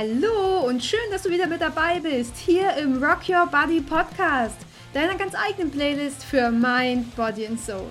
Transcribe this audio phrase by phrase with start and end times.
[0.00, 4.56] Hallo und schön, dass du wieder mit dabei bist, hier im Rock Your Body Podcast,
[4.94, 7.90] deiner ganz eigenen Playlist für Mind, Body and Soul.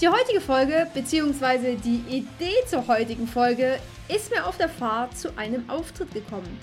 [0.00, 5.36] Die heutige Folge, beziehungsweise die Idee zur heutigen Folge, ist mir auf der Fahrt zu
[5.36, 6.56] einem Auftritt gekommen.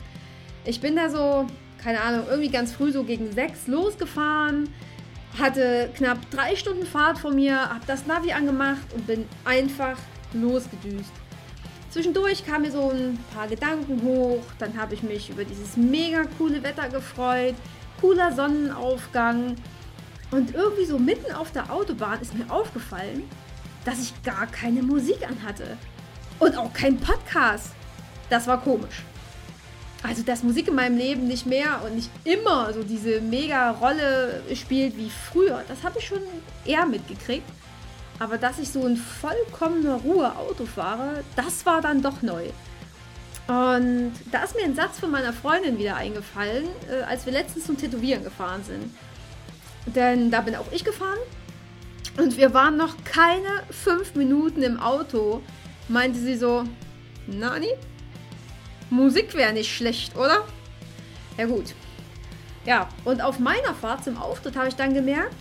[0.64, 1.48] Ich bin da so,
[1.84, 4.74] keine Ahnung, irgendwie ganz früh so gegen sechs losgefahren,
[5.38, 9.98] hatte knapp drei Stunden Fahrt vor mir, habe das Navi angemacht und bin einfach
[10.32, 11.12] losgedüst.
[11.98, 16.26] Zwischendurch kamen mir so ein paar Gedanken hoch, dann habe ich mich über dieses mega
[16.38, 17.56] coole Wetter gefreut,
[18.00, 19.56] cooler Sonnenaufgang
[20.30, 23.24] und irgendwie so mitten auf der Autobahn ist mir aufgefallen,
[23.84, 25.76] dass ich gar keine Musik anhatte
[26.38, 27.72] und auch kein Podcast.
[28.30, 29.02] Das war komisch.
[30.04, 34.44] Also, dass Musik in meinem Leben nicht mehr und nicht immer so diese mega Rolle
[34.54, 36.22] spielt wie früher, das habe ich schon
[36.64, 37.50] eher mitgekriegt.
[38.20, 42.46] Aber dass ich so in vollkommener Ruhe Auto fahre, das war dann doch neu.
[43.48, 47.66] Und da ist mir ein Satz von meiner Freundin wieder eingefallen, äh, als wir letztens
[47.66, 48.94] zum Tätowieren gefahren sind.
[49.96, 51.20] Denn da bin auch ich gefahren
[52.18, 55.42] und wir waren noch keine fünf Minuten im Auto,
[55.88, 56.66] meinte sie so,
[57.28, 57.70] Nani,
[58.90, 60.44] Musik wäre nicht schlecht, oder?
[61.38, 61.74] Ja gut.
[62.66, 65.36] Ja, und auf meiner Fahrt zum Auftritt habe ich dann gemerkt,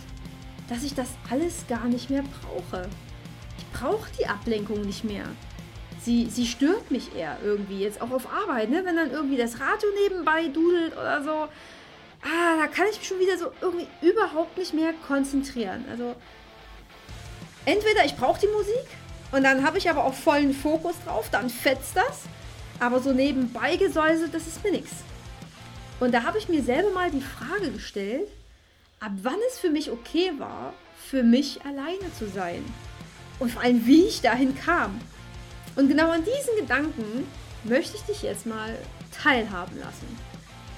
[0.69, 2.87] dass ich das alles gar nicht mehr brauche.
[3.57, 5.25] Ich brauche die Ablenkung nicht mehr.
[6.01, 8.83] Sie, sie stört mich eher irgendwie, jetzt auch auf Arbeit, ne?
[8.85, 11.47] wenn dann irgendwie das Radio nebenbei dudelt oder so.
[12.23, 15.85] Ah, da kann ich mich schon wieder so irgendwie überhaupt nicht mehr konzentrieren.
[15.89, 16.15] Also
[17.65, 18.87] entweder ich brauche die Musik
[19.31, 22.23] und dann habe ich aber auch vollen Fokus drauf, dann fetzt das.
[22.79, 24.91] Aber so nebenbei gesäuselt, das ist mir nichts.
[25.99, 28.27] Und da habe ich mir selber mal die Frage gestellt,
[28.99, 30.73] ab wann es für mich okay war,
[31.09, 32.63] für mich alleine zu sein.
[33.39, 34.99] Und vor allem, wie ich dahin kam.
[35.75, 37.27] Und genau an diesen Gedanken
[37.63, 38.75] möchte ich dich jetzt mal
[39.11, 40.07] teilhaben lassen.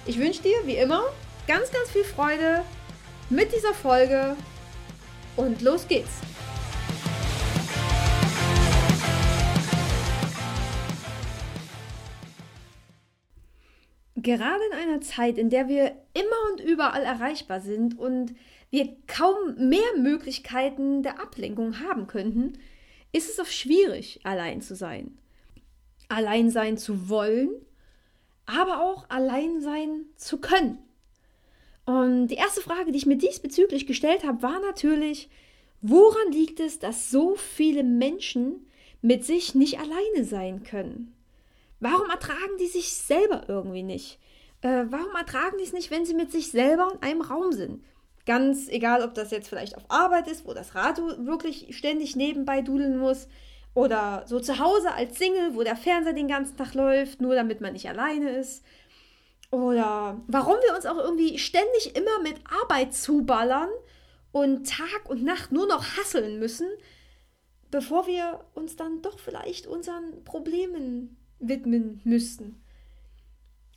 [0.06, 1.03] Ich wünsche dir, wie immer,
[1.47, 2.63] ganz, ganz viel Freude
[3.29, 4.35] mit dieser Folge
[5.38, 6.12] und los geht's.
[14.22, 18.34] Gerade in einer Zeit, in der wir immer und überall erreichbar sind und
[18.69, 22.53] wir kaum mehr Möglichkeiten der Ablenkung haben könnten,
[23.12, 25.18] ist es oft schwierig, allein zu sein.
[26.08, 27.50] Allein sein zu wollen,
[28.46, 30.79] aber auch allein sein zu können.
[31.85, 35.29] Und die erste Frage, die ich mir diesbezüglich gestellt habe, war natürlich,
[35.81, 38.68] woran liegt es, dass so viele Menschen
[39.02, 41.16] mit sich nicht alleine sein können?
[41.79, 44.19] Warum ertragen die sich selber irgendwie nicht?
[44.62, 47.84] Äh, warum ertragen die es nicht, wenn sie mit sich selber in einem Raum sind?
[48.25, 52.62] Ganz egal, ob das jetzt vielleicht auf Arbeit ist, wo das Radio wirklich ständig nebenbei
[52.62, 53.28] dudeln muss,
[53.73, 57.62] oder so zu Hause als Single, wo der Fernseher den ganzen Tag läuft, nur damit
[57.62, 58.63] man nicht alleine ist.
[59.51, 63.69] Oder warum wir uns auch irgendwie ständig immer mit Arbeit zuballern
[64.31, 66.67] und Tag und Nacht nur noch hasseln müssen,
[67.72, 72.61] bevor wir uns dann doch vielleicht unseren Problemen widmen müssten.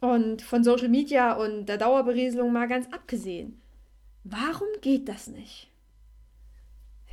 [0.00, 3.60] Und von Social Media und der Dauerberieselung mal ganz abgesehen.
[4.24, 5.68] Warum geht das nicht?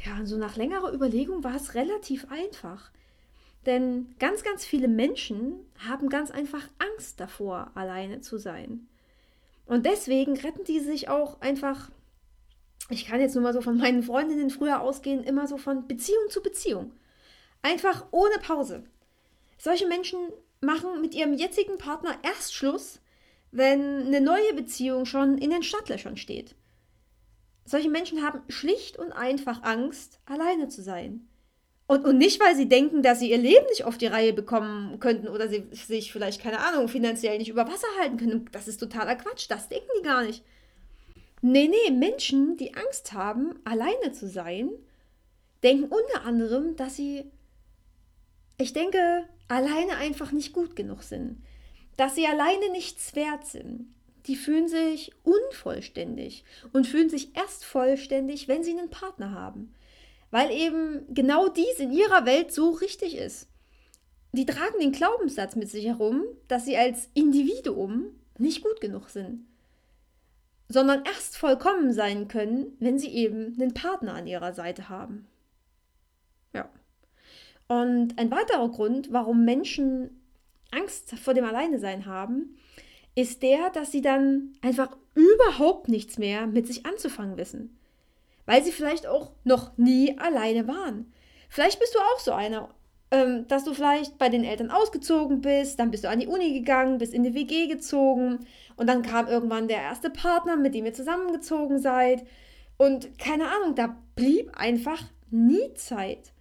[0.06, 2.92] Ja, und so nach längerer Überlegung war es relativ einfach.
[3.66, 5.56] Denn ganz, ganz viele Menschen
[5.88, 8.88] haben ganz einfach Angst davor, alleine zu sein.
[9.66, 11.92] Und deswegen retten die sich auch einfach,
[12.90, 16.30] ich kann jetzt nur mal so von meinen Freundinnen früher ausgehen, immer so von Beziehung
[16.30, 16.92] zu Beziehung.
[17.62, 18.84] Einfach ohne Pause.
[19.60, 20.20] Solche Menschen
[20.62, 23.02] machen mit ihrem jetzigen Partner erst Schluss,
[23.52, 26.56] wenn eine neue Beziehung schon in den Stadtlöchern steht.
[27.66, 31.28] Solche Menschen haben schlicht und einfach Angst, alleine zu sein.
[31.88, 35.00] Und, und nicht, weil sie denken, dass sie ihr Leben nicht auf die Reihe bekommen
[35.00, 38.50] könnten oder sie sich vielleicht, keine Ahnung, finanziell nicht über Wasser halten können.
[38.52, 40.44] Das ist totaler Quatsch, das denken die gar nicht.
[41.42, 44.70] Nee, nee, Menschen, die Angst haben, alleine zu sein,
[45.64, 47.26] denken unter anderem, dass sie
[48.60, 51.42] ich denke, alleine einfach nicht gut genug sind.
[51.98, 53.88] Dass sie alleine nichts wert sind.
[54.28, 59.74] Die fühlen sich unvollständig und fühlen sich erst vollständig, wenn sie einen Partner haben.
[60.30, 63.48] Weil eben genau dies in ihrer Welt so richtig ist.
[64.34, 69.48] Die tragen den Glaubenssatz mit sich herum, dass sie als Individuum nicht gut genug sind,
[70.68, 75.28] sondern erst vollkommen sein können, wenn sie eben einen Partner an ihrer Seite haben.
[76.54, 76.70] Ja.
[77.70, 80.10] Und ein weiterer Grund, warum Menschen
[80.72, 82.58] Angst vor dem Alleinesein haben,
[83.16, 87.78] ist der, dass sie dann einfach überhaupt nichts mehr mit sich anzufangen wissen.
[88.46, 91.14] Weil sie vielleicht auch noch nie alleine waren.
[91.48, 92.70] Vielleicht bist du auch so einer.
[93.12, 96.54] ähm, dass du vielleicht bei den Eltern ausgezogen bist, dann bist du an die Uni
[96.54, 98.46] gegangen, bist in die WG gezogen
[98.76, 102.24] und dann kam irgendwann der erste Partner, mit dem ihr zusammengezogen seid.
[102.78, 105.02] Und keine Ahnung, da blieb einfach
[105.32, 106.34] nie Zeit.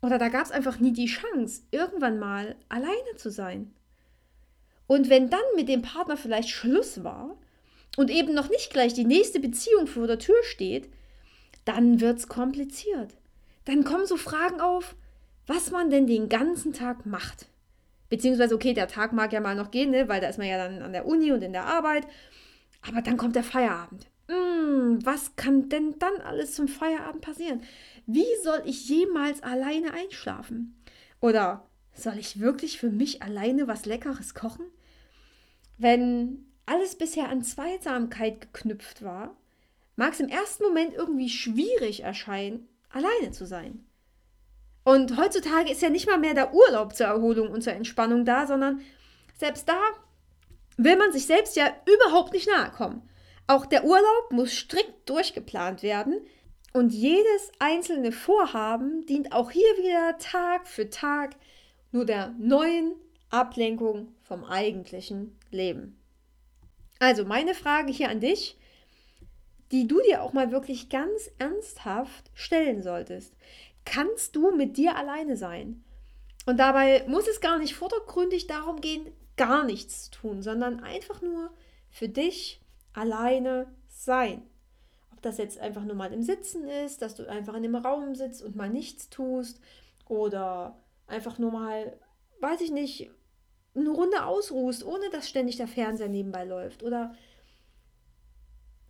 [0.00, 3.72] Oder da gab es einfach nie die Chance, irgendwann mal alleine zu sein.
[4.86, 7.36] Und wenn dann mit dem Partner vielleicht Schluss war
[7.96, 10.88] und eben noch nicht gleich die nächste Beziehung vor der Tür steht,
[11.64, 13.16] dann wird es kompliziert.
[13.64, 14.94] Dann kommen so Fragen auf,
[15.46, 17.48] was man denn den ganzen Tag macht.
[18.08, 20.56] Beziehungsweise, okay, der Tag mag ja mal noch gehen, ne, weil da ist man ja
[20.56, 22.06] dann an der Uni und in der Arbeit.
[22.88, 24.06] Aber dann kommt der Feierabend.
[24.28, 27.62] Hm, was kann denn dann alles zum Feierabend passieren?
[28.06, 30.82] Wie soll ich jemals alleine einschlafen?
[31.20, 34.66] Oder soll ich wirklich für mich alleine was Leckeres kochen?
[35.78, 39.36] Wenn alles bisher an Zweisamkeit geknüpft war,
[39.96, 43.84] mag es im ersten Moment irgendwie schwierig erscheinen, alleine zu sein.
[44.84, 48.46] Und heutzutage ist ja nicht mal mehr der Urlaub zur Erholung und zur Entspannung da,
[48.46, 48.80] sondern
[49.36, 49.78] selbst da
[50.76, 53.02] will man sich selbst ja überhaupt nicht nahe kommen.
[53.48, 56.20] Auch der Urlaub muss strikt durchgeplant werden
[56.74, 61.34] und jedes einzelne Vorhaben dient auch hier wieder Tag für Tag
[61.90, 62.92] nur der neuen
[63.30, 65.98] Ablenkung vom eigentlichen Leben.
[66.98, 68.58] Also meine Frage hier an dich,
[69.72, 73.34] die du dir auch mal wirklich ganz ernsthaft stellen solltest.
[73.86, 75.84] Kannst du mit dir alleine sein?
[76.44, 79.06] Und dabei muss es gar nicht vordergründig darum gehen,
[79.36, 81.50] gar nichts zu tun, sondern einfach nur
[81.90, 82.60] für dich
[82.98, 84.42] alleine sein.
[85.12, 88.14] Ob das jetzt einfach nur mal im Sitzen ist, dass du einfach in dem Raum
[88.14, 89.60] sitzt und mal nichts tust
[90.06, 91.98] oder einfach nur mal,
[92.40, 93.10] weiß ich nicht,
[93.74, 96.82] eine Runde ausruhst, ohne dass ständig der Fernseher nebenbei läuft.
[96.82, 97.14] Oder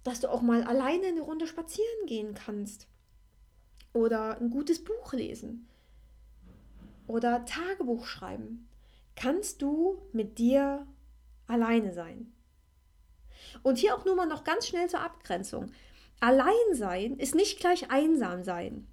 [0.05, 2.89] dass du auch mal alleine eine Runde spazieren gehen kannst.
[3.93, 5.69] Oder ein gutes Buch lesen.
[7.07, 8.69] Oder Tagebuch schreiben.
[9.17, 10.87] Kannst du mit dir
[11.47, 12.33] alleine sein.
[13.63, 15.73] Und hier auch nur mal noch ganz schnell zur Abgrenzung.
[16.21, 18.87] Allein sein ist nicht gleich einsam sein.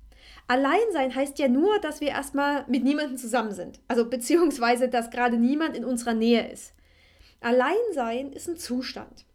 [0.47, 3.79] Alleinsein heißt ja nur, dass wir erstmal mit niemandem zusammen sind.
[3.87, 6.73] Also beziehungsweise, dass gerade niemand in unserer Nähe ist.
[7.41, 9.25] Alleinsein ist ein Zustand.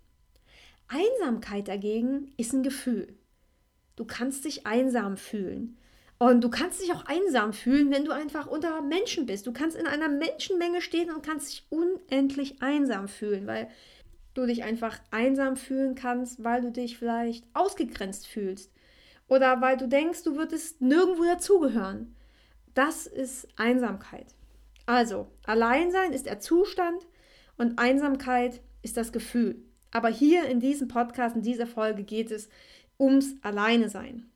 [0.88, 3.16] Einsamkeit dagegen ist ein Gefühl.
[3.96, 5.76] Du kannst dich einsam fühlen.
[6.18, 9.46] Und du kannst dich auch einsam fühlen, wenn du einfach unter Menschen bist.
[9.46, 13.68] Du kannst in einer Menschenmenge stehen und kannst dich unendlich einsam fühlen, weil
[14.34, 18.72] du dich einfach einsam fühlen kannst, weil du dich vielleicht ausgegrenzt fühlst
[19.28, 22.16] oder weil du denkst, du würdest nirgendwo dazugehören.
[22.74, 24.34] Das ist Einsamkeit.
[24.86, 27.06] Also, Alleinsein ist der Zustand
[27.56, 29.62] und Einsamkeit ist das Gefühl.
[29.92, 32.48] Aber hier in diesem Podcast, in dieser Folge geht es
[32.98, 34.30] ums Alleine sein.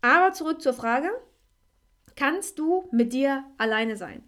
[0.00, 1.10] Aber zurück zur Frage,
[2.16, 4.22] kannst du mit dir alleine sein?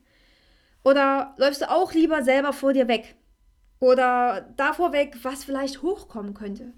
[0.85, 3.17] Oder läufst du auch lieber selber vor dir weg?
[3.85, 6.73] Oder davor weg, was vielleicht hochkommen könnte?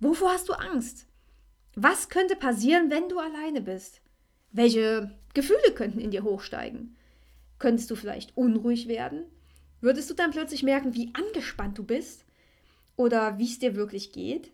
[0.00, 1.06] Wovor hast du Angst?
[1.76, 4.02] Was könnte passieren, wenn du alleine bist?
[4.52, 6.94] Welche Gefühle könnten in dir hochsteigen?
[7.58, 9.24] Könntest du vielleicht unruhig werden?
[9.80, 12.26] Würdest du dann plötzlich merken, wie angespannt du bist?
[12.96, 14.52] Oder wie es dir wirklich geht?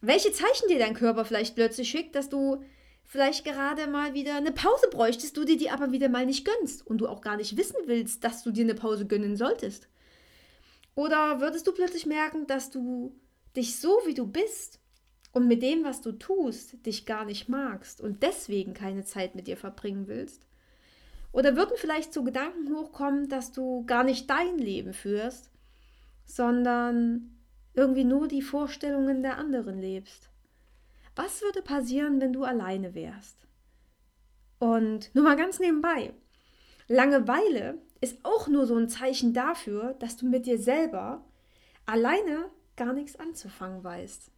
[0.00, 2.62] Welche Zeichen dir dein Körper vielleicht plötzlich schickt, dass du
[3.02, 6.86] vielleicht gerade mal wieder eine Pause bräuchtest, du dir die aber wieder mal nicht gönnst
[6.86, 9.88] und du auch gar nicht wissen willst, dass du dir eine Pause gönnen solltest?
[10.94, 13.18] Oder würdest du plötzlich merken, dass du
[13.56, 14.80] dich so wie du bist
[15.32, 19.46] und mit dem, was du tust, dich gar nicht magst und deswegen keine Zeit mit
[19.46, 20.46] dir verbringen willst?
[21.32, 25.50] Oder würden vielleicht so Gedanken hochkommen, dass du gar nicht dein Leben führst,
[26.24, 27.36] sondern
[27.74, 30.30] irgendwie nur die Vorstellungen der anderen lebst?
[31.16, 33.36] Was würde passieren, wenn du alleine wärst?
[34.60, 36.14] Und nur mal ganz nebenbei.
[36.86, 41.24] Langeweile ist auch nur so ein Zeichen dafür, dass du mit dir selber
[41.86, 44.30] alleine gar nichts anzufangen weißt.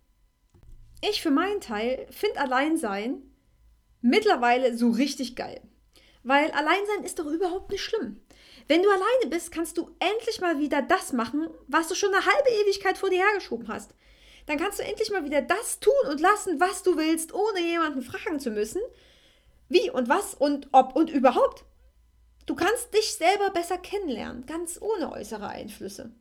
[1.02, 3.22] Ich für meinen Teil finde Alleinsein
[4.00, 5.60] mittlerweile so richtig geil.
[6.22, 8.20] Weil Alleinsein ist doch überhaupt nicht schlimm.
[8.68, 12.24] Wenn du alleine bist, kannst du endlich mal wieder das machen, was du schon eine
[12.24, 13.94] halbe Ewigkeit vor dir hergeschoben hast.
[14.46, 18.02] Dann kannst du endlich mal wieder das tun und lassen, was du willst, ohne jemanden
[18.02, 18.80] fragen zu müssen,
[19.68, 21.64] wie und was und ob und überhaupt.
[22.46, 26.12] Du kannst dich selber besser kennenlernen, ganz ohne äußere Einflüsse.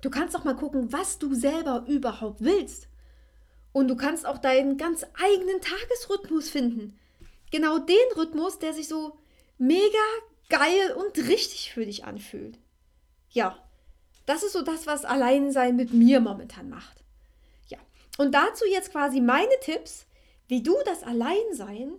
[0.00, 2.88] Du kannst auch mal gucken, was du selber überhaupt willst.
[3.72, 6.98] Und du kannst auch deinen ganz eigenen Tagesrhythmus finden.
[7.50, 9.18] Genau den Rhythmus, der sich so
[9.58, 9.82] mega
[10.48, 12.58] geil und richtig für dich anfühlt.
[13.30, 13.56] Ja,
[14.26, 17.04] das ist so das, was Alleinsein mit mir momentan macht.
[17.68, 17.78] Ja,
[18.18, 20.06] und dazu jetzt quasi meine Tipps,
[20.48, 21.92] wie du das Alleinsein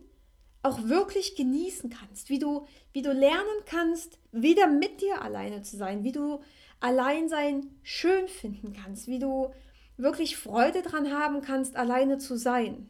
[0.63, 5.77] auch wirklich genießen kannst, wie du, wie du lernen kannst, wieder mit dir alleine zu
[5.77, 6.39] sein, wie du
[6.79, 9.51] Alleinsein schön finden kannst, wie du
[9.97, 12.89] wirklich Freude dran haben kannst, alleine zu sein.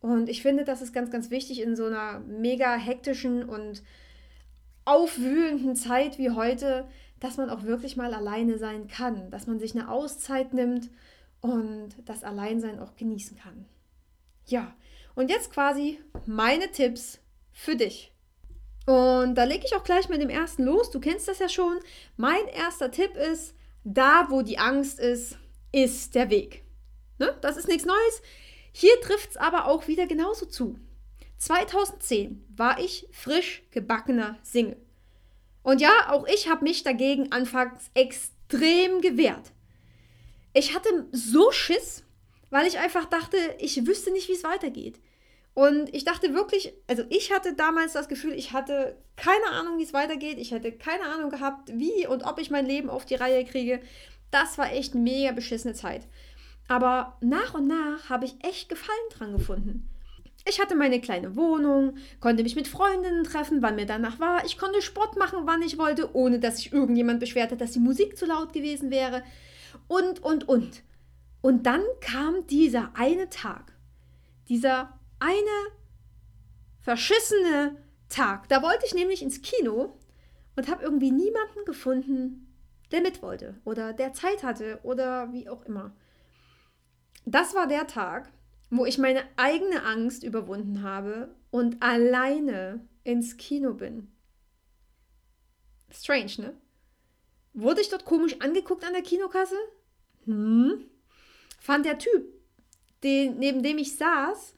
[0.00, 3.82] Und ich finde, das ist ganz, ganz wichtig in so einer mega hektischen und
[4.84, 6.86] aufwühlenden Zeit wie heute,
[7.18, 10.90] dass man auch wirklich mal alleine sein kann, dass man sich eine Auszeit nimmt
[11.40, 13.66] und das Alleinsein auch genießen kann.
[14.46, 14.74] Ja,
[15.16, 17.18] und jetzt quasi meine Tipps
[17.52, 18.12] für dich.
[18.86, 20.90] Und da lege ich auch gleich mit dem ersten los.
[20.90, 21.80] Du kennst das ja schon.
[22.16, 25.36] Mein erster Tipp ist, da wo die Angst ist,
[25.72, 26.62] ist der Weg.
[27.18, 27.36] Ne?
[27.40, 28.22] Das ist nichts Neues.
[28.72, 30.78] Hier trifft es aber auch wieder genauso zu.
[31.38, 34.76] 2010 war ich frisch gebackener Single.
[35.62, 39.52] Und ja, auch ich habe mich dagegen anfangs extrem gewehrt.
[40.52, 42.04] Ich hatte so Schiss,
[42.50, 45.00] weil ich einfach dachte, ich wüsste nicht, wie es weitergeht.
[45.54, 49.84] Und ich dachte wirklich, also ich hatte damals das Gefühl, ich hatte keine Ahnung, wie
[49.84, 50.38] es weitergeht.
[50.38, 53.80] Ich hätte keine Ahnung gehabt, wie und ob ich mein Leben auf die Reihe kriege.
[54.30, 56.06] Das war echt eine mega beschissene Zeit.
[56.68, 59.88] Aber nach und nach habe ich echt Gefallen dran gefunden.
[60.48, 64.44] Ich hatte meine kleine Wohnung, konnte mich mit Freundinnen treffen, wann mir danach war.
[64.44, 68.16] Ich konnte Sport machen, wann ich wollte, ohne dass sich irgendjemand beschwerte, dass die Musik
[68.16, 69.24] zu laut gewesen wäre.
[69.88, 70.82] Und, und, und.
[71.46, 73.72] Und dann kam dieser eine Tag.
[74.48, 75.70] Dieser eine
[76.80, 77.76] verschissene
[78.08, 78.48] Tag.
[78.48, 79.96] Da wollte ich nämlich ins Kino
[80.56, 82.52] und habe irgendwie niemanden gefunden,
[82.90, 85.94] der mit wollte oder der Zeit hatte oder wie auch immer.
[87.26, 88.32] Das war der Tag,
[88.68, 94.10] wo ich meine eigene Angst überwunden habe und alleine ins Kino bin.
[95.92, 96.56] Strange, ne?
[97.52, 99.54] Wurde ich dort komisch angeguckt an der Kinokasse?
[100.24, 100.90] Hm?
[101.66, 102.32] Fand der Typ,
[103.02, 104.54] den, neben dem ich saß,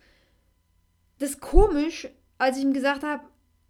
[1.19, 3.25] das komisch, als ich ihm gesagt habe,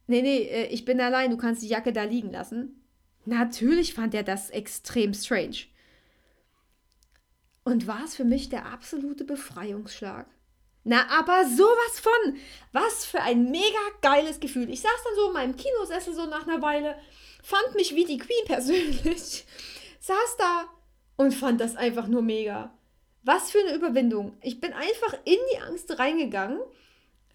[0.08, 2.84] nee, nee, äh, ich bin allein, du kannst die Jacke da liegen lassen.
[3.26, 5.66] Natürlich fand er das extrem strange.
[7.62, 10.26] Und war es für mich der absolute Befreiungsschlag.
[10.82, 12.40] Na, aber sowas von.
[12.72, 14.68] Was für ein mega geiles Gefühl.
[14.68, 16.98] Ich saß dann so in meinem Kinosessel so nach einer Weile,
[17.44, 19.46] fand mich wie die Queen persönlich,
[20.00, 20.64] saß da
[21.16, 22.76] und fand das einfach nur mega.
[23.28, 24.36] Was für eine Überwindung.
[24.40, 26.60] Ich bin einfach in die Angst reingegangen,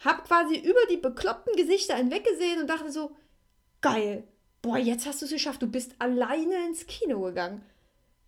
[0.03, 3.11] hab quasi über die bekloppten Gesichter hinweggesehen und dachte so,
[3.81, 4.23] geil.
[4.61, 5.61] Boah, jetzt hast du es geschafft.
[5.61, 7.63] Du bist alleine ins Kino gegangen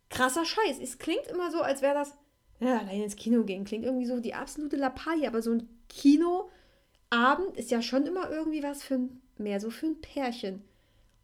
[0.10, 0.80] krasser Scheiß.
[0.82, 2.18] Es klingt immer so, als wäre das,
[2.60, 7.56] ja, allein ins Kino gehen, klingt irgendwie so die absolute Lappalie, aber so ein Kinoabend
[7.56, 10.64] ist ja schon immer irgendwie was für ein, mehr so für ein Pärchen.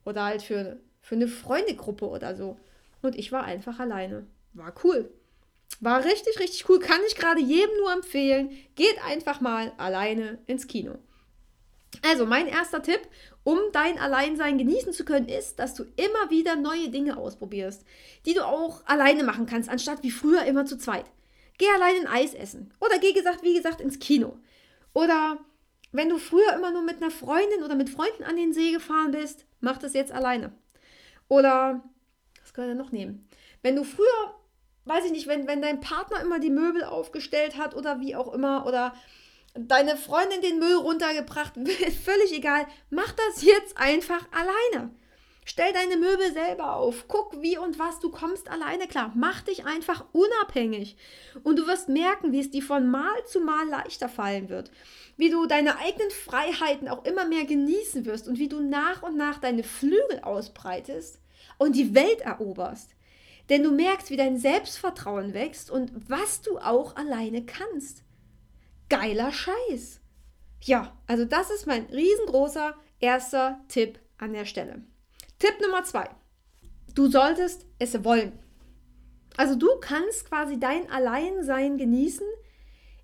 [0.03, 2.57] Oder halt für, für eine Freundegruppe oder so.
[3.01, 4.25] Und ich war einfach alleine.
[4.53, 5.11] War cool.
[5.79, 6.79] War richtig, richtig cool.
[6.79, 8.51] Kann ich gerade jedem nur empfehlen.
[8.75, 10.97] Geht einfach mal alleine ins Kino.
[12.03, 13.01] Also, mein erster Tipp,
[13.43, 17.83] um dein Alleinsein genießen zu können, ist, dass du immer wieder neue Dinge ausprobierst,
[18.25, 21.05] die du auch alleine machen kannst, anstatt wie früher immer zu zweit.
[21.57, 24.39] Geh allein ein Eis essen oder geh gesagt, wie gesagt, ins Kino.
[24.93, 25.37] Oder
[25.91, 29.11] wenn du früher immer nur mit einer Freundin oder mit Freunden an den See gefahren
[29.11, 30.53] bist, mach das jetzt alleine.
[31.27, 31.83] Oder,
[32.41, 33.27] was können wir noch nehmen?
[33.61, 34.35] Wenn du früher,
[34.85, 38.33] weiß ich nicht, wenn, wenn dein Partner immer die Möbel aufgestellt hat oder wie auch
[38.33, 38.93] immer, oder
[39.53, 41.53] deine Freundin den Müll runtergebracht,
[42.05, 42.65] völlig egal.
[42.89, 44.91] Mach das jetzt einfach alleine.
[45.43, 47.05] Stell deine Möbel selber auf.
[47.07, 47.99] Guck, wie und was.
[47.99, 49.11] Du kommst alleine klar.
[49.15, 50.95] Mach dich einfach unabhängig.
[51.43, 54.71] Und du wirst merken, wie es dir von Mal zu Mal leichter fallen wird.
[55.17, 59.17] Wie du deine eigenen Freiheiten auch immer mehr genießen wirst und wie du nach und
[59.17, 61.19] nach deine Flügel ausbreitest
[61.57, 62.91] und die Welt eroberst.
[63.51, 68.03] Denn du merkst, wie dein Selbstvertrauen wächst und was du auch alleine kannst
[68.91, 70.01] geiler Scheiß.
[70.63, 74.83] Ja, also das ist mein riesengroßer erster Tipp an der Stelle.
[75.39, 76.09] Tipp Nummer zwei.
[76.93, 78.33] Du solltest es wollen.
[79.37, 82.27] Also du kannst quasi dein Alleinsein genießen,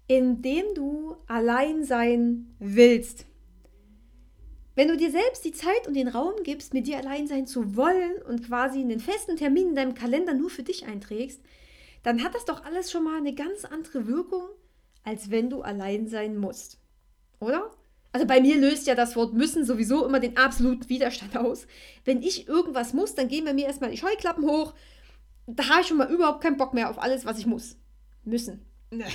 [0.07, 3.26] indem du allein sein willst.
[4.77, 7.75] Wenn du dir selbst die Zeit und den Raum gibst, mit dir allein sein zu
[7.75, 11.41] wollen und quasi einen festen Termin in deinem Kalender nur für dich einträgst,
[12.03, 14.47] dann hat das doch alles schon mal eine ganz andere Wirkung,
[15.03, 16.77] als wenn du allein sein musst.
[17.39, 17.71] Oder?
[18.11, 21.65] Also bei mir löst ja das Wort müssen sowieso immer den absoluten Widerstand aus.
[22.05, 24.75] Wenn ich irgendwas muss, dann gehen bei mir erstmal die Scheuklappen hoch.
[25.47, 27.77] Da habe ich schon mal überhaupt keinen Bock mehr auf alles, was ich muss.
[28.25, 28.63] Müssen.
[28.91, 29.05] Nee.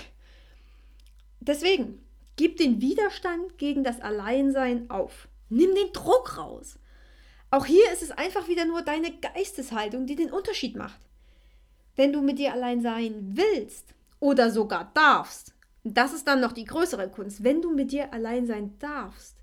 [1.38, 2.04] Deswegen,
[2.35, 5.28] gib den Widerstand gegen das Alleinsein auf.
[5.52, 6.78] Nimm den Druck raus.
[7.50, 10.99] Auch hier ist es einfach wieder nur deine Geisteshaltung, die den Unterschied macht.
[11.94, 15.52] Wenn du mit dir allein sein willst oder sogar darfst,
[15.85, 19.37] das ist dann noch die größere Kunst, wenn du mit dir allein sein darfst,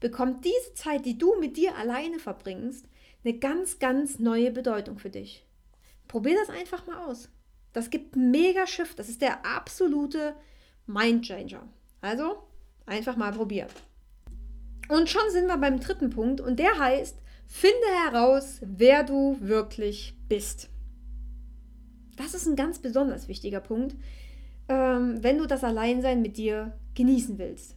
[0.00, 2.86] bekommt diese Zeit, die du mit dir alleine verbringst,
[3.24, 5.46] eine ganz, ganz neue Bedeutung für dich.
[6.08, 7.30] Probier das einfach mal aus.
[7.72, 8.98] Das gibt mega Shift.
[8.98, 10.36] Das ist der absolute
[10.86, 11.66] Mindchanger.
[12.02, 12.36] Also
[12.84, 13.70] einfach mal probieren.
[14.88, 20.14] Und schon sind wir beim dritten Punkt und der heißt, finde heraus, wer du wirklich
[20.28, 20.68] bist.
[22.16, 23.96] Das ist ein ganz besonders wichtiger Punkt,
[24.68, 27.76] ähm, wenn du das Alleinsein mit dir genießen willst.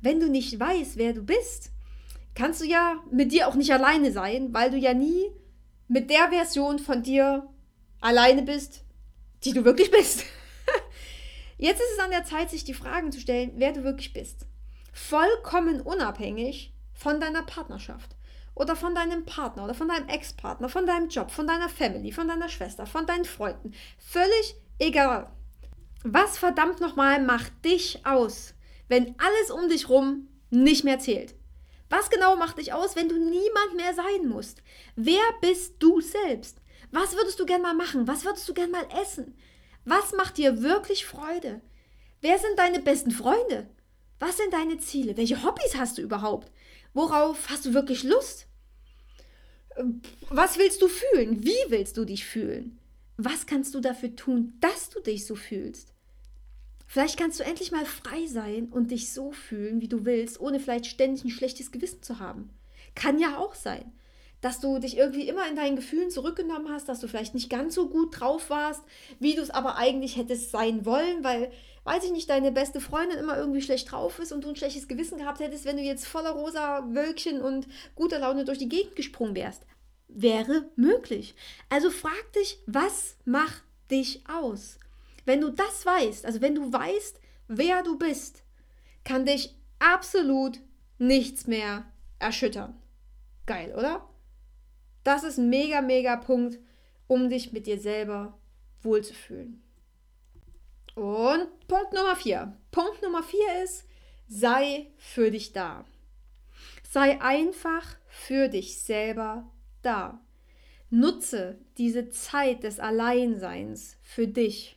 [0.00, 1.70] Wenn du nicht weißt, wer du bist,
[2.34, 5.30] kannst du ja mit dir auch nicht alleine sein, weil du ja nie
[5.88, 7.48] mit der Version von dir
[8.00, 8.84] alleine bist,
[9.44, 10.24] die du wirklich bist.
[11.58, 14.46] Jetzt ist es an der Zeit, sich die Fragen zu stellen, wer du wirklich bist.
[14.92, 18.14] Vollkommen unabhängig von deiner Partnerschaft
[18.54, 22.28] oder von deinem Partner oder von deinem Ex-Partner, von deinem Job, von deiner Family, von
[22.28, 23.72] deiner Schwester, von deinen Freunden.
[23.98, 25.30] Völlig egal.
[26.04, 28.54] Was verdammt nochmal macht dich aus,
[28.88, 31.34] wenn alles um dich rum nicht mehr zählt?
[31.88, 34.62] Was genau macht dich aus, wenn du niemand mehr sein musst?
[34.96, 36.58] Wer bist du selbst?
[36.90, 38.06] Was würdest du gern mal machen?
[38.06, 39.36] Was würdest du gern mal essen?
[39.84, 41.60] Was macht dir wirklich Freude?
[42.20, 43.68] Wer sind deine besten Freunde?
[44.22, 45.16] Was sind deine Ziele?
[45.16, 46.52] Welche Hobbys hast du überhaupt?
[46.94, 48.46] Worauf hast du wirklich Lust?
[50.30, 51.42] Was willst du fühlen?
[51.42, 52.78] Wie willst du dich fühlen?
[53.16, 55.92] Was kannst du dafür tun, dass du dich so fühlst?
[56.86, 60.60] Vielleicht kannst du endlich mal frei sein und dich so fühlen, wie du willst, ohne
[60.60, 62.50] vielleicht ständig ein schlechtes Gewissen zu haben.
[62.94, 63.90] Kann ja auch sein,
[64.40, 67.74] dass du dich irgendwie immer in deinen Gefühlen zurückgenommen hast, dass du vielleicht nicht ganz
[67.74, 68.84] so gut drauf warst,
[69.18, 71.50] wie du es aber eigentlich hättest sein wollen, weil,
[71.84, 74.88] weiß ich nicht, deine beste Freundin immer irgendwie schlecht drauf ist und du ein schlechtes
[74.88, 78.96] Gewissen gehabt hättest, wenn du jetzt voller rosa Wölkchen und guter Laune durch die Gegend
[78.96, 79.66] gesprungen wärst.
[80.08, 81.34] Wäre möglich.
[81.68, 84.78] Also frag dich, was macht dich aus?
[85.24, 88.42] Wenn du das weißt, also wenn du weißt, wer du bist,
[89.04, 90.60] kann dich absolut
[90.98, 91.84] nichts mehr
[92.18, 92.80] erschüttern.
[93.46, 94.08] Geil, oder?
[95.04, 96.60] Das ist ein mega, mega Punkt,
[97.08, 98.38] um dich mit dir selber
[98.82, 99.62] wohlzufühlen.
[100.94, 102.56] Und Punkt Nummer vier.
[102.70, 103.84] Punkt Nummer vier ist,
[104.28, 105.84] sei für dich da.
[106.90, 109.50] Sei einfach für dich selber
[109.82, 110.20] da.
[110.90, 114.76] Nutze diese Zeit des Alleinseins für dich.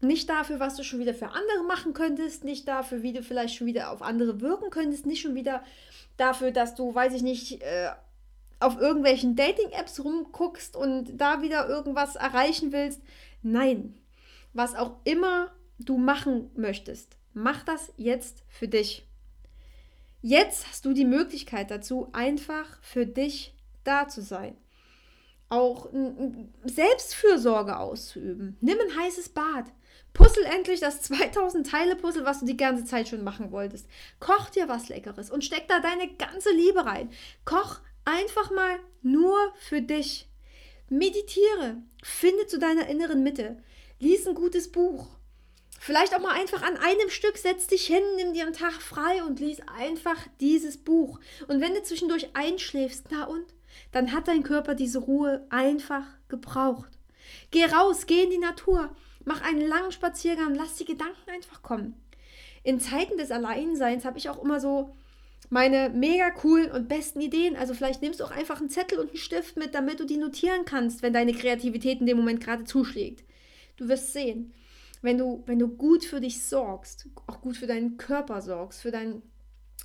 [0.00, 3.56] Nicht dafür, was du schon wieder für andere machen könntest, nicht dafür, wie du vielleicht
[3.56, 5.64] schon wieder auf andere wirken könntest, nicht schon wieder
[6.16, 7.90] dafür, dass du, weiß ich nicht, äh,
[8.60, 13.00] auf irgendwelchen Dating-Apps rumguckst und da wieder irgendwas erreichen willst.
[13.42, 13.94] Nein,
[14.52, 19.08] was auch immer du machen möchtest, mach das jetzt für dich.
[20.20, 24.56] Jetzt hast du die Möglichkeit dazu, einfach für dich da zu sein
[25.52, 25.90] auch
[26.64, 28.56] Selbstfürsorge auszuüben.
[28.62, 29.66] Nimm ein heißes Bad.
[30.14, 33.86] Puzzle endlich das 2000 Teile Puzzle, was du die ganze Zeit schon machen wolltest.
[34.18, 37.10] Koch dir was Leckeres und steck da deine ganze Liebe rein.
[37.44, 40.26] Koch einfach mal nur für dich.
[40.88, 43.62] Meditiere, finde zu deiner inneren Mitte.
[44.02, 45.06] Lies ein gutes Buch.
[45.78, 49.22] Vielleicht auch mal einfach an einem Stück, setz dich hin, nimm dir einen Tag frei
[49.22, 51.20] und lies einfach dieses Buch.
[51.46, 53.46] Und wenn du zwischendurch einschläfst, na und?
[53.92, 56.90] dann hat dein Körper diese Ruhe einfach gebraucht.
[57.52, 58.90] Geh raus, geh in die Natur,
[59.24, 61.94] mach einen langen Spaziergang, lass die Gedanken einfach kommen.
[62.64, 64.96] In Zeiten des Alleinseins habe ich auch immer so
[65.48, 67.54] meine mega coolen und besten Ideen.
[67.54, 70.16] Also vielleicht nimmst du auch einfach einen Zettel und einen Stift mit, damit du die
[70.16, 73.22] notieren kannst, wenn deine Kreativität in dem Moment gerade zuschlägt.
[73.76, 74.52] Du wirst sehen,
[75.00, 78.90] wenn du, wenn du gut für dich sorgst, auch gut für deinen Körper sorgst, für
[78.90, 79.22] dein,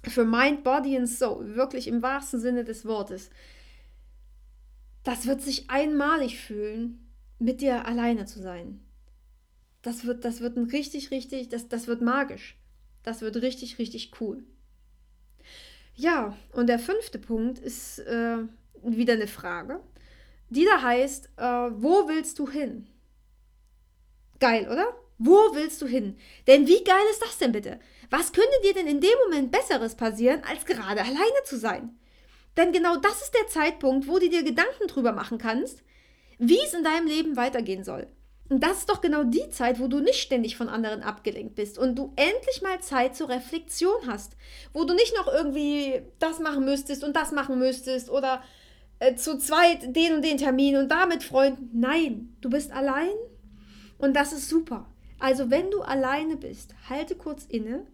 [0.04, 3.30] für Mind, Body and Soul, wirklich im wahrsten Sinne des Wortes,
[5.04, 7.08] das wird sich einmalig fühlen,
[7.40, 8.82] mit dir alleine zu sein.
[9.82, 12.58] Das wird, das wird ein richtig, richtig, das, das wird magisch.
[13.04, 14.44] Das wird richtig, richtig cool.
[15.96, 18.38] Ja, und der fünfte Punkt ist äh,
[18.84, 19.80] wieder eine Frage,
[20.50, 22.88] die da heißt, äh, wo willst du hin?
[24.40, 24.96] Geil, oder?
[25.18, 26.18] Wo willst du hin?
[26.46, 27.80] Denn wie geil ist das denn bitte?
[28.10, 31.98] Was könnte dir denn in dem Moment Besseres passieren, als gerade alleine zu sein?
[32.56, 35.84] Denn genau das ist der Zeitpunkt, wo du dir Gedanken drüber machen kannst,
[36.38, 38.08] wie es in deinem Leben weitergehen soll.
[38.50, 41.78] Und das ist doch genau die Zeit, wo du nicht ständig von anderen abgelenkt bist
[41.78, 44.38] und du endlich mal Zeit zur Reflexion hast,
[44.72, 48.42] wo du nicht noch irgendwie das machen müsstest und das machen müsstest oder
[49.00, 51.70] äh, zu zweit den und den Termin und da mit Freunden.
[51.74, 53.10] Nein, du bist allein
[53.98, 54.88] und das ist super.
[55.20, 57.88] Also wenn du alleine bist, halte kurz inne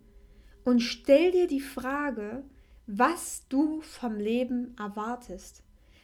[0.63, 2.43] und stell dir die Frage,
[2.85, 5.63] was du vom Leben erwartest.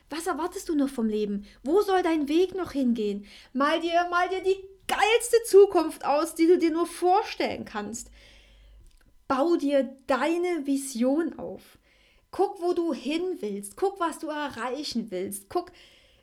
[0.10, 1.46] Was erwartest du noch vom Leben?
[1.64, 3.26] Wo soll dein Weg noch hingehen?
[3.54, 4.58] Mal dir, mal dir die
[4.88, 8.10] geilste Zukunft aus, die du dir nur vorstellen kannst.
[9.28, 11.78] Bau dir deine Vision auf.
[12.32, 13.76] Guck, wo du hin willst.
[13.76, 15.50] Guck, was du erreichen willst.
[15.50, 15.72] Guck,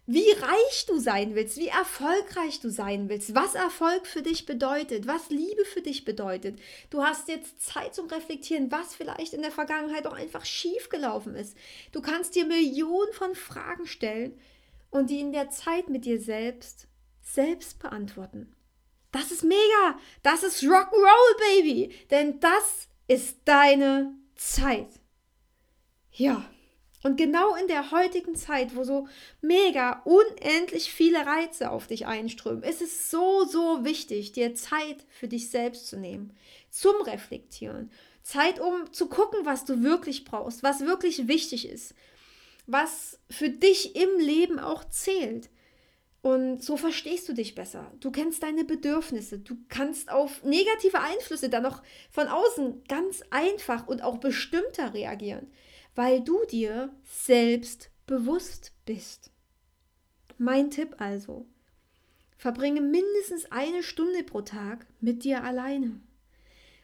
[0.06, 5.06] wie reich du sein willst, wie erfolgreich du sein willst, was Erfolg für dich bedeutet,
[5.06, 6.60] was Liebe für dich bedeutet.
[6.90, 11.34] Du hast jetzt Zeit zum Reflektieren, was vielleicht in der Vergangenheit auch einfach schief gelaufen
[11.34, 11.56] ist.
[11.90, 14.38] Du kannst dir Millionen von Fragen stellen
[14.90, 16.86] und die in der Zeit mit dir selbst
[17.20, 18.54] selbst beantworten.
[19.12, 24.88] Das ist mega, das ist Rock'n'Roll, Baby, denn das ist deine Zeit.
[26.12, 26.48] Ja.
[27.06, 29.06] Und genau in der heutigen Zeit, wo so
[29.40, 35.28] mega unendlich viele Reize auf dich einströmen, ist es so, so wichtig, dir Zeit für
[35.28, 36.36] dich selbst zu nehmen,
[36.68, 37.92] zum Reflektieren.
[38.24, 41.94] Zeit, um zu gucken, was du wirklich brauchst, was wirklich wichtig ist,
[42.66, 45.48] was für dich im Leben auch zählt.
[46.22, 47.92] Und so verstehst du dich besser.
[48.00, 49.38] Du kennst deine Bedürfnisse.
[49.38, 55.52] Du kannst auf negative Einflüsse dann noch von außen ganz einfach und auch bestimmter reagieren
[55.96, 59.32] weil du dir selbst bewusst bist.
[60.38, 61.46] Mein Tipp also,
[62.36, 66.00] verbringe mindestens eine Stunde pro Tag mit dir alleine.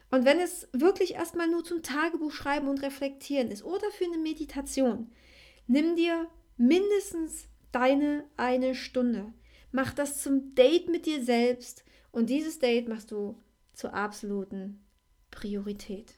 [0.09, 4.17] Und wenn es wirklich erstmal nur zum Tagebuch schreiben und reflektieren ist oder für eine
[4.17, 5.11] Meditation,
[5.67, 9.31] nimm dir mindestens deine eine Stunde.
[9.71, 13.39] Mach das zum Date mit dir selbst und dieses Date machst du
[13.73, 14.83] zur absoluten
[15.31, 16.13] Priorität.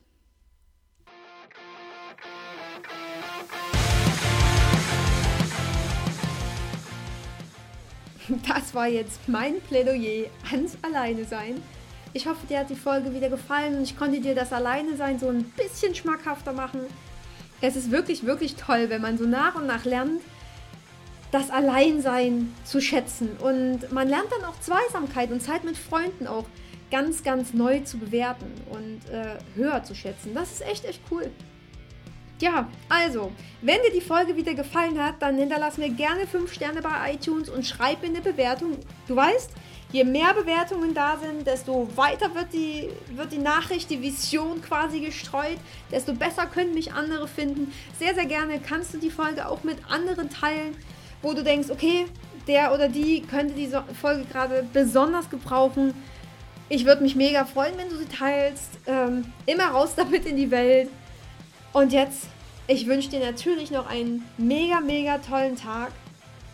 [8.48, 11.62] Das war jetzt mein Plädoyer ans Alleine sein.
[12.14, 15.20] Ich hoffe, dir hat die Folge wieder gefallen und ich konnte dir das Alleine sein
[15.20, 16.82] so ein bisschen schmackhafter machen.
[17.62, 20.22] Es ist wirklich, wirklich toll, wenn man so nach und nach lernt,
[21.32, 23.30] das Alleinsein zu schätzen.
[23.38, 26.46] Und man lernt dann auch Zweisamkeit und Zeit mit Freunden auch
[26.92, 30.34] ganz, ganz neu zu bewerten und äh, höher zu schätzen.
[30.34, 31.30] Das ist echt, echt cool.
[32.40, 36.82] Ja, also, wenn dir die Folge wieder gefallen hat, dann hinterlass mir gerne 5 Sterne
[36.82, 38.78] bei iTunes und schreib mir eine Bewertung.
[39.08, 39.52] Du weißt,
[39.94, 45.00] je mehr Bewertungen da sind, desto weiter wird die, wird die Nachricht, die Vision quasi
[45.00, 45.58] gestreut,
[45.92, 47.72] desto besser können mich andere finden.
[47.98, 50.76] Sehr, sehr gerne kannst du die Folge auch mit anderen teilen,
[51.22, 52.06] wo du denkst, okay,
[52.48, 55.94] der oder die könnte diese Folge gerade besonders gebrauchen.
[56.68, 58.72] Ich würde mich mega freuen, wenn du sie teilst.
[58.88, 60.90] Ähm, immer raus damit in die Welt.
[61.76, 62.28] Und jetzt,
[62.68, 65.92] ich wünsche dir natürlich noch einen mega, mega tollen Tag.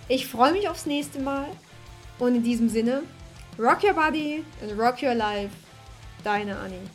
[0.07, 1.45] Ich freue mich aufs nächste Mal.
[2.17, 3.03] Und in diesem Sinne,
[3.59, 5.51] rock your body and rock your life.
[6.23, 6.89] Deine Annie.